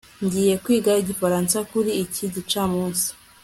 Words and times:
ngiye 0.25 0.53
kwiga 0.63 0.91
igifaransa 1.01 1.57
kuri 1.71 1.91
iki 2.03 2.23
gicamunsi 2.33 3.07